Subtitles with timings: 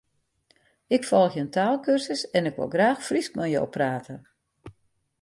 [0.95, 4.15] Ik folgje in taalkursus en ik wol graach Frysk mei jo prate.